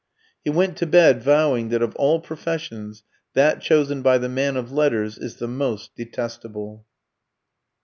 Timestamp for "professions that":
2.21-3.61